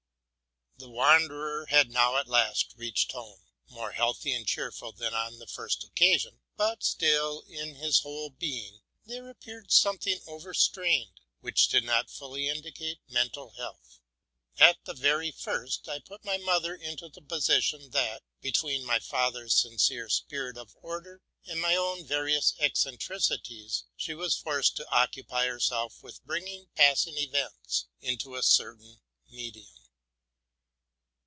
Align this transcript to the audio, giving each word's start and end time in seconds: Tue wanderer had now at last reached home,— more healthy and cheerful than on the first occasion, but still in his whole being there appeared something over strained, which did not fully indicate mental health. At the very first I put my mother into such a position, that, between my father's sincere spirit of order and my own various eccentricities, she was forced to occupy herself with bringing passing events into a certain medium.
Tue 0.83 0.89
wanderer 0.89 1.67
had 1.67 1.91
now 1.91 2.17
at 2.17 2.27
last 2.27 2.73
reached 2.75 3.11
home,— 3.11 3.43
more 3.69 3.91
healthy 3.91 4.33
and 4.33 4.47
cheerful 4.47 4.91
than 4.91 5.13
on 5.13 5.37
the 5.37 5.45
first 5.45 5.83
occasion, 5.83 6.39
but 6.57 6.83
still 6.83 7.41
in 7.41 7.75
his 7.75 7.99
whole 7.99 8.31
being 8.31 8.79
there 9.05 9.29
appeared 9.29 9.71
something 9.71 10.19
over 10.25 10.55
strained, 10.55 11.21
which 11.39 11.67
did 11.67 11.83
not 11.83 12.09
fully 12.09 12.49
indicate 12.49 12.99
mental 13.07 13.51
health. 13.57 13.99
At 14.57 14.83
the 14.85 14.95
very 14.95 15.29
first 15.29 15.87
I 15.87 15.99
put 15.99 16.25
my 16.25 16.37
mother 16.39 16.73
into 16.73 17.05
such 17.13 17.17
a 17.17 17.21
position, 17.21 17.91
that, 17.91 18.23
between 18.41 18.83
my 18.83 18.97
father's 18.97 19.53
sincere 19.53 20.09
spirit 20.09 20.57
of 20.57 20.75
order 20.81 21.21
and 21.45 21.61
my 21.61 21.75
own 21.75 22.05
various 22.07 22.55
eccentricities, 22.59 23.83
she 23.95 24.15
was 24.15 24.35
forced 24.35 24.77
to 24.77 24.89
occupy 24.91 25.45
herself 25.45 26.01
with 26.01 26.25
bringing 26.25 26.69
passing 26.73 27.19
events 27.19 27.85
into 28.01 28.33
a 28.35 28.41
certain 28.41 28.99
medium. 29.29 29.67